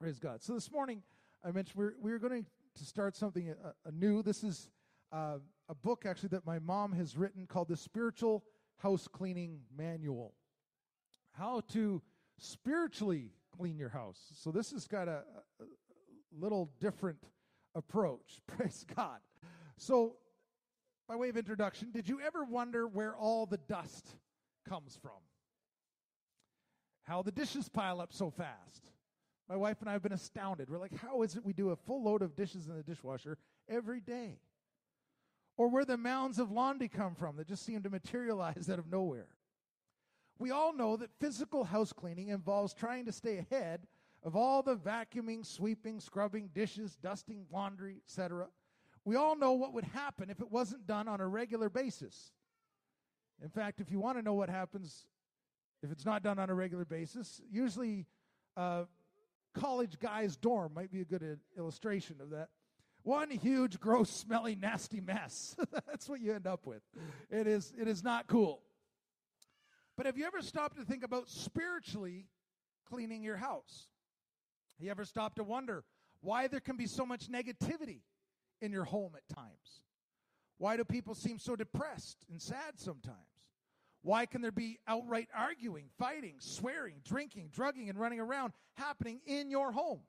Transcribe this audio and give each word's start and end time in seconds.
Praise 0.00 0.18
God. 0.18 0.40
So 0.40 0.54
this 0.54 0.72
morning, 0.72 1.02
I 1.44 1.50
mentioned 1.50 1.76
we're, 1.76 1.92
we're 2.00 2.18
going 2.18 2.46
to 2.76 2.84
start 2.86 3.14
something 3.14 3.54
new. 3.92 4.22
This 4.22 4.42
is 4.42 4.70
uh, 5.12 5.36
a 5.68 5.74
book, 5.74 6.06
actually, 6.06 6.30
that 6.30 6.46
my 6.46 6.58
mom 6.58 6.92
has 6.92 7.18
written 7.18 7.46
called 7.46 7.68
The 7.68 7.76
Spiritual 7.76 8.42
House 8.78 9.06
Cleaning 9.06 9.60
Manual. 9.76 10.32
How 11.32 11.60
to 11.72 12.00
spiritually 12.38 13.32
clean 13.54 13.76
your 13.76 13.90
house. 13.90 14.18
So 14.32 14.50
this 14.50 14.70
has 14.70 14.86
got 14.86 15.06
a, 15.06 15.22
a 15.60 15.64
little 16.32 16.70
different 16.80 17.22
approach. 17.74 18.40
Praise 18.46 18.86
God. 18.96 19.18
So, 19.76 20.16
by 21.06 21.16
way 21.16 21.28
of 21.28 21.36
introduction, 21.36 21.90
did 21.90 22.08
you 22.08 22.22
ever 22.26 22.42
wonder 22.42 22.88
where 22.88 23.14
all 23.14 23.44
the 23.44 23.58
dust 23.58 24.16
comes 24.66 24.98
from? 25.02 25.20
How 27.02 27.20
the 27.20 27.32
dishes 27.32 27.68
pile 27.68 28.00
up 28.00 28.14
so 28.14 28.30
fast? 28.30 28.90
My 29.50 29.56
wife 29.56 29.78
and 29.80 29.90
I 29.90 29.94
have 29.94 30.02
been 30.02 30.12
astounded. 30.12 30.70
We're 30.70 30.78
like, 30.78 30.96
how 30.96 31.22
is 31.22 31.34
it 31.34 31.44
we 31.44 31.52
do 31.52 31.70
a 31.70 31.76
full 31.76 32.04
load 32.04 32.22
of 32.22 32.36
dishes 32.36 32.68
in 32.68 32.76
the 32.76 32.84
dishwasher 32.84 33.36
every 33.68 34.00
day? 34.00 34.38
Or 35.56 35.68
where 35.68 35.84
the 35.84 35.96
mounds 35.96 36.38
of 36.38 36.52
laundry 36.52 36.88
come 36.88 37.16
from 37.16 37.36
that 37.36 37.48
just 37.48 37.66
seem 37.66 37.82
to 37.82 37.90
materialize 37.90 38.70
out 38.70 38.78
of 38.78 38.86
nowhere. 38.86 39.26
We 40.38 40.52
all 40.52 40.72
know 40.72 40.96
that 40.96 41.10
physical 41.18 41.64
house 41.64 41.92
cleaning 41.92 42.28
involves 42.28 42.72
trying 42.72 43.06
to 43.06 43.12
stay 43.12 43.38
ahead 43.38 43.88
of 44.22 44.36
all 44.36 44.62
the 44.62 44.76
vacuuming, 44.76 45.44
sweeping, 45.44 45.98
scrubbing, 45.98 46.50
dishes, 46.54 46.96
dusting, 47.02 47.46
laundry, 47.50 47.96
etc. 48.06 48.46
We 49.04 49.16
all 49.16 49.36
know 49.36 49.52
what 49.52 49.74
would 49.74 49.84
happen 49.84 50.30
if 50.30 50.40
it 50.40 50.50
wasn't 50.52 50.86
done 50.86 51.08
on 51.08 51.20
a 51.20 51.26
regular 51.26 51.68
basis. 51.68 52.30
In 53.42 53.48
fact, 53.48 53.80
if 53.80 53.90
you 53.90 53.98
want 53.98 54.16
to 54.16 54.22
know 54.22 54.34
what 54.34 54.48
happens 54.48 55.06
if 55.82 55.90
it's 55.90 56.06
not 56.06 56.22
done 56.22 56.38
on 56.38 56.50
a 56.50 56.54
regular 56.54 56.84
basis, 56.84 57.40
usually 57.50 58.06
uh, 58.56 58.84
college 59.54 59.98
guy's 59.98 60.36
dorm 60.36 60.72
might 60.74 60.90
be 60.90 61.00
a 61.00 61.04
good 61.04 61.38
illustration 61.56 62.16
of 62.20 62.30
that. 62.30 62.48
One 63.02 63.30
huge, 63.30 63.80
gross, 63.80 64.10
smelly, 64.10 64.54
nasty 64.54 65.00
mess. 65.00 65.56
That's 65.88 66.08
what 66.08 66.20
you 66.20 66.34
end 66.34 66.46
up 66.46 66.66
with. 66.66 66.82
It 67.30 67.46
is, 67.46 67.72
it 67.78 67.88
is 67.88 68.04
not 68.04 68.26
cool. 68.26 68.60
But 69.96 70.06
have 70.06 70.18
you 70.18 70.26
ever 70.26 70.42
stopped 70.42 70.76
to 70.76 70.84
think 70.84 71.04
about 71.04 71.28
spiritually 71.28 72.26
cleaning 72.88 73.22
your 73.22 73.36
house? 73.36 73.88
Have 74.78 74.84
you 74.84 74.90
ever 74.90 75.04
stopped 75.04 75.36
to 75.36 75.44
wonder 75.44 75.84
why 76.20 76.46
there 76.48 76.60
can 76.60 76.76
be 76.76 76.86
so 76.86 77.06
much 77.06 77.28
negativity 77.28 78.00
in 78.60 78.72
your 78.72 78.84
home 78.84 79.12
at 79.16 79.34
times? 79.34 79.82
Why 80.58 80.76
do 80.76 80.84
people 80.84 81.14
seem 81.14 81.38
so 81.38 81.56
depressed 81.56 82.24
and 82.30 82.40
sad 82.40 82.78
sometimes? 82.78 83.16
Why 84.02 84.26
can 84.26 84.40
there 84.40 84.52
be 84.52 84.78
outright 84.88 85.28
arguing, 85.36 85.86
fighting, 85.98 86.36
swearing, 86.38 86.96
drinking, 87.04 87.50
drugging, 87.52 87.88
and 87.90 87.98
running 87.98 88.20
around 88.20 88.52
happening 88.74 89.20
in 89.26 89.50
your 89.50 89.72
home? 89.72 90.00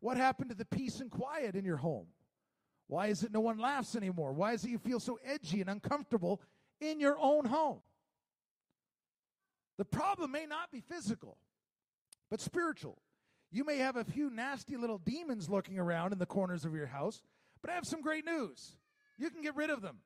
What 0.00 0.16
happened 0.16 0.50
to 0.50 0.56
the 0.56 0.64
peace 0.64 1.00
and 1.00 1.10
quiet 1.10 1.54
in 1.54 1.64
your 1.64 1.76
home? 1.76 2.06
Why 2.86 3.08
is 3.08 3.22
it 3.22 3.32
no 3.32 3.40
one 3.40 3.58
laughs 3.58 3.96
anymore? 3.96 4.32
Why 4.32 4.54
is 4.54 4.64
it 4.64 4.70
you 4.70 4.78
feel 4.78 5.00
so 5.00 5.18
edgy 5.24 5.60
and 5.60 5.68
uncomfortable 5.68 6.40
in 6.80 7.00
your 7.00 7.18
own 7.20 7.44
home? 7.44 7.80
The 9.76 9.84
problem 9.84 10.32
may 10.32 10.46
not 10.46 10.72
be 10.72 10.80
physical, 10.80 11.36
but 12.30 12.40
spiritual. 12.40 12.98
You 13.50 13.64
may 13.64 13.78
have 13.78 13.96
a 13.96 14.04
few 14.04 14.30
nasty 14.30 14.76
little 14.76 14.98
demons 14.98 15.48
lurking 15.48 15.78
around 15.78 16.12
in 16.12 16.18
the 16.18 16.26
corners 16.26 16.64
of 16.64 16.74
your 16.74 16.86
house, 16.86 17.22
but 17.60 17.70
I 17.70 17.74
have 17.74 17.86
some 17.86 18.00
great 18.00 18.24
news. 18.24 18.76
You 19.18 19.30
can 19.30 19.42
get 19.42 19.56
rid 19.56 19.70
of 19.70 19.82
them. 19.82 19.98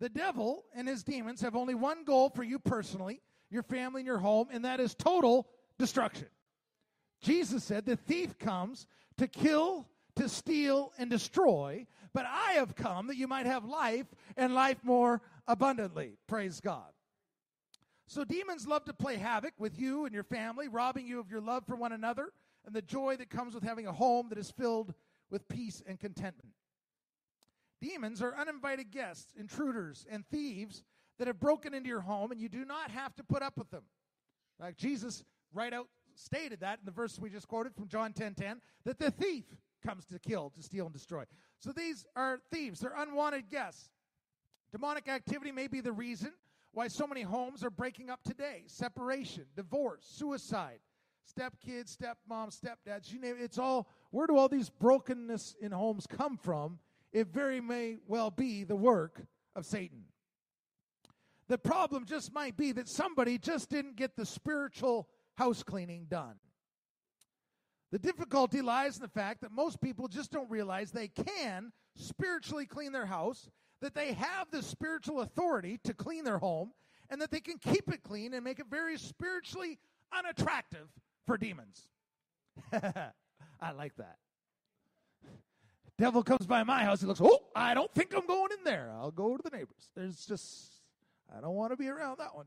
The 0.00 0.08
devil 0.08 0.64
and 0.74 0.88
his 0.88 1.04
demons 1.04 1.42
have 1.42 1.54
only 1.54 1.74
one 1.74 2.04
goal 2.04 2.30
for 2.30 2.42
you 2.42 2.58
personally, 2.58 3.20
your 3.50 3.62
family, 3.62 4.00
and 4.00 4.06
your 4.06 4.18
home, 4.18 4.48
and 4.50 4.64
that 4.64 4.80
is 4.80 4.94
total 4.94 5.46
destruction. 5.78 6.28
Jesus 7.20 7.62
said, 7.62 7.84
The 7.84 7.96
thief 7.96 8.38
comes 8.38 8.86
to 9.18 9.28
kill, 9.28 9.86
to 10.16 10.28
steal, 10.28 10.92
and 10.98 11.10
destroy, 11.10 11.86
but 12.14 12.24
I 12.26 12.52
have 12.52 12.74
come 12.74 13.08
that 13.08 13.16
you 13.16 13.28
might 13.28 13.46
have 13.46 13.64
life 13.64 14.06
and 14.36 14.54
life 14.54 14.78
more 14.82 15.20
abundantly. 15.46 16.16
Praise 16.26 16.60
God. 16.60 16.90
So 18.06 18.24
demons 18.24 18.66
love 18.66 18.86
to 18.86 18.92
play 18.92 19.16
havoc 19.16 19.52
with 19.58 19.78
you 19.78 20.06
and 20.06 20.14
your 20.14 20.24
family, 20.24 20.66
robbing 20.66 21.06
you 21.06 21.20
of 21.20 21.30
your 21.30 21.40
love 21.40 21.64
for 21.66 21.76
one 21.76 21.92
another 21.92 22.32
and 22.66 22.74
the 22.74 22.82
joy 22.82 23.16
that 23.16 23.30
comes 23.30 23.54
with 23.54 23.62
having 23.62 23.86
a 23.86 23.92
home 23.92 24.28
that 24.30 24.38
is 24.38 24.50
filled 24.50 24.94
with 25.30 25.46
peace 25.48 25.82
and 25.86 26.00
contentment. 26.00 26.52
Demons 27.80 28.20
are 28.20 28.36
uninvited 28.36 28.90
guests, 28.90 29.32
intruders, 29.38 30.06
and 30.10 30.26
thieves 30.26 30.82
that 31.18 31.26
have 31.26 31.40
broken 31.40 31.74
into 31.74 31.88
your 31.88 32.00
home, 32.00 32.30
and 32.30 32.40
you 32.40 32.48
do 32.48 32.64
not 32.64 32.90
have 32.90 33.14
to 33.16 33.24
put 33.24 33.42
up 33.42 33.56
with 33.56 33.70
them. 33.70 33.84
Like 34.58 34.76
Jesus 34.76 35.24
right 35.52 35.72
out 35.72 35.88
stated 36.14 36.60
that 36.60 36.78
in 36.80 36.84
the 36.84 36.90
verse 36.90 37.18
we 37.18 37.30
just 37.30 37.48
quoted 37.48 37.74
from 37.74 37.88
John 37.88 38.12
10 38.12 38.34
10, 38.34 38.60
that 38.84 38.98
the 38.98 39.10
thief 39.10 39.44
comes 39.84 40.04
to 40.06 40.18
kill, 40.18 40.50
to 40.50 40.62
steal, 40.62 40.86
and 40.86 40.92
destroy. 40.92 41.24
So 41.58 41.72
these 41.72 42.04
are 42.14 42.40
thieves, 42.52 42.80
they're 42.80 42.94
unwanted 42.96 43.50
guests. 43.50 43.90
Demonic 44.72 45.08
activity 45.08 45.50
may 45.50 45.66
be 45.66 45.80
the 45.80 45.92
reason 45.92 46.32
why 46.72 46.88
so 46.88 47.06
many 47.06 47.22
homes 47.22 47.64
are 47.64 47.70
breaking 47.70 48.10
up 48.10 48.22
today 48.22 48.64
separation, 48.66 49.44
divorce, 49.56 50.04
suicide, 50.04 50.80
stepkids, 51.28 51.96
stepmoms, 51.96 52.60
stepdads, 52.60 53.12
you 53.12 53.20
name 53.20 53.36
it. 53.38 53.42
It's 53.42 53.58
all, 53.58 53.88
where 54.10 54.26
do 54.26 54.36
all 54.36 54.48
these 54.48 54.70
brokenness 54.70 55.56
in 55.60 55.72
homes 55.72 56.06
come 56.06 56.36
from? 56.36 56.78
It 57.12 57.28
very 57.28 57.60
may 57.60 57.98
well 58.06 58.30
be 58.30 58.64
the 58.64 58.76
work 58.76 59.22
of 59.56 59.66
Satan. 59.66 60.04
The 61.48 61.58
problem 61.58 62.04
just 62.04 62.32
might 62.32 62.56
be 62.56 62.72
that 62.72 62.88
somebody 62.88 63.36
just 63.36 63.70
didn't 63.70 63.96
get 63.96 64.16
the 64.16 64.24
spiritual 64.24 65.08
house 65.36 65.62
cleaning 65.62 66.06
done. 66.08 66.36
The 67.90 67.98
difficulty 67.98 68.62
lies 68.62 68.96
in 68.96 69.02
the 69.02 69.08
fact 69.08 69.40
that 69.40 69.50
most 69.50 69.80
people 69.80 70.06
just 70.06 70.30
don't 70.30 70.48
realize 70.48 70.92
they 70.92 71.08
can 71.08 71.72
spiritually 71.96 72.66
clean 72.66 72.92
their 72.92 73.06
house, 73.06 73.50
that 73.80 73.94
they 73.94 74.12
have 74.12 74.50
the 74.52 74.62
spiritual 74.62 75.22
authority 75.22 75.80
to 75.82 75.92
clean 75.92 76.22
their 76.22 76.38
home, 76.38 76.70
and 77.10 77.20
that 77.20 77.32
they 77.32 77.40
can 77.40 77.58
keep 77.58 77.92
it 77.92 78.04
clean 78.04 78.32
and 78.34 78.44
make 78.44 78.60
it 78.60 78.66
very 78.70 78.96
spiritually 78.96 79.78
unattractive 80.16 80.88
for 81.26 81.36
demons. 81.36 81.88
I 82.72 83.72
like 83.72 83.96
that. 83.96 84.18
Devil 86.00 86.22
comes 86.22 86.46
by 86.46 86.64
my 86.64 86.82
house, 86.82 87.02
he 87.02 87.06
looks, 87.06 87.20
oh, 87.22 87.40
I 87.54 87.74
don't 87.74 87.92
think 87.92 88.14
I'm 88.16 88.26
going 88.26 88.52
in 88.56 88.64
there. 88.64 88.90
I'll 88.98 89.10
go 89.10 89.36
to 89.36 89.42
the 89.42 89.54
neighbors. 89.54 89.90
There's 89.94 90.24
just, 90.24 90.72
I 91.30 91.42
don't 91.42 91.54
want 91.54 91.72
to 91.72 91.76
be 91.76 91.88
around 91.90 92.20
that 92.20 92.34
one. 92.34 92.46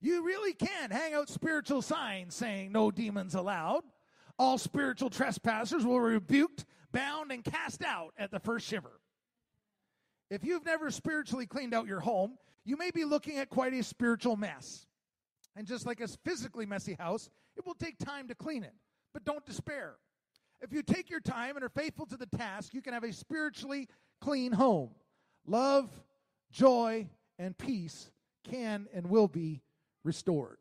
You 0.00 0.26
really 0.26 0.52
can 0.52 0.90
hang 0.90 1.14
out 1.14 1.28
spiritual 1.28 1.80
signs 1.80 2.34
saying 2.34 2.72
no 2.72 2.90
demons 2.90 3.36
allowed. 3.36 3.84
All 4.36 4.58
spiritual 4.58 5.10
trespassers 5.10 5.84
will 5.84 6.00
be 6.00 6.14
rebuked, 6.14 6.64
bound, 6.90 7.30
and 7.30 7.44
cast 7.44 7.84
out 7.84 8.14
at 8.18 8.32
the 8.32 8.40
first 8.40 8.66
shiver. 8.66 9.00
If 10.28 10.42
you've 10.42 10.64
never 10.64 10.90
spiritually 10.90 11.46
cleaned 11.46 11.72
out 11.72 11.86
your 11.86 12.00
home, 12.00 12.36
you 12.64 12.76
may 12.76 12.90
be 12.90 13.04
looking 13.04 13.38
at 13.38 13.48
quite 13.48 13.74
a 13.74 13.84
spiritual 13.84 14.36
mess. 14.36 14.86
And 15.54 15.68
just 15.68 15.86
like 15.86 16.00
a 16.00 16.08
physically 16.08 16.66
messy 16.66 16.96
house, 16.98 17.30
it 17.56 17.64
will 17.64 17.74
take 17.74 17.96
time 17.96 18.26
to 18.26 18.34
clean 18.34 18.64
it. 18.64 18.74
But 19.14 19.24
don't 19.24 19.46
despair. 19.46 19.98
If 20.60 20.72
you 20.72 20.82
take 20.82 21.08
your 21.10 21.20
time 21.20 21.56
and 21.56 21.64
are 21.64 21.68
faithful 21.68 22.06
to 22.06 22.16
the 22.16 22.26
task, 22.26 22.74
you 22.74 22.82
can 22.82 22.92
have 22.92 23.04
a 23.04 23.12
spiritually 23.12 23.88
clean 24.20 24.52
home. 24.52 24.90
Love, 25.46 25.88
joy, 26.50 27.08
and 27.38 27.56
peace 27.56 28.10
can 28.44 28.88
and 28.92 29.08
will 29.08 29.28
be 29.28 29.62
restored. 30.04 30.58